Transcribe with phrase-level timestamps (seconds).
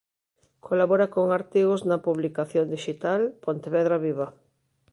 [0.67, 4.27] Colabora con artigos na publicación dixital "Pontevedra Viva".